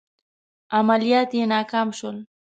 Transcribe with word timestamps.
عملیات 0.77 1.29
یې 1.37 1.45
ناکام 1.53 1.87
شول. 1.97 2.17